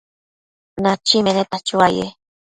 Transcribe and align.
Nachi 0.81 1.17
meneta 1.25 1.57
chuaye 1.67 2.05